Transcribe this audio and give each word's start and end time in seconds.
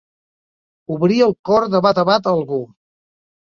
Obrir 0.95 1.19
el 1.27 1.35
cor 1.51 1.69
de 1.75 1.83
bat 1.89 2.01
a 2.05 2.09
bat 2.11 2.33
a 2.33 2.37
algú. 2.41 2.61